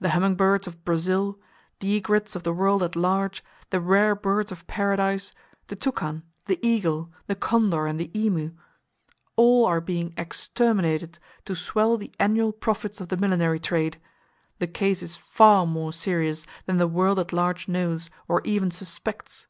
The 0.00 0.08
humming 0.10 0.34
birds 0.34 0.66
of 0.66 0.84
Brazil, 0.84 1.38
the 1.78 1.94
egrets 1.96 2.34
of 2.34 2.42
the 2.42 2.52
world 2.52 2.82
at 2.82 2.96
large, 2.96 3.44
the 3.70 3.78
rare 3.78 4.16
birds 4.16 4.50
of 4.50 4.66
paradise, 4.66 5.32
the 5.68 5.76
toucan, 5.76 6.24
the 6.46 6.58
eagle, 6.60 7.12
the 7.28 7.36
condor 7.36 7.86
and 7.86 7.96
the 7.96 8.10
emu, 8.12 8.50
all 9.36 9.66
are 9.66 9.80
being 9.80 10.12
exterminated 10.18 11.20
to 11.44 11.54
swell 11.54 11.96
the 11.96 12.10
annual 12.18 12.52
profits 12.52 13.00
of 13.00 13.10
the 13.10 13.16
millinery 13.16 13.60
trade. 13.60 14.00
The 14.58 14.66
case 14.66 15.04
is 15.04 15.14
far 15.14 15.64
more 15.68 15.92
serious 15.92 16.46
than 16.66 16.78
the 16.78 16.88
world 16.88 17.20
at 17.20 17.32
large 17.32 17.68
knows, 17.68 18.10
or 18.26 18.40
even 18.42 18.72
suspects. 18.72 19.46